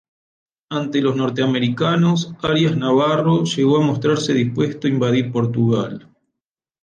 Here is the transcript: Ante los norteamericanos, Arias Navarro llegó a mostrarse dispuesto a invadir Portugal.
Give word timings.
Ante 0.71 0.99
los 0.99 1.15
norteamericanos, 1.15 2.33
Arias 2.41 2.75
Navarro 2.75 3.43
llegó 3.43 3.77
a 3.77 3.85
mostrarse 3.85 4.33
dispuesto 4.33 4.87
a 4.87 4.89
invadir 4.89 5.31
Portugal. 5.31 6.09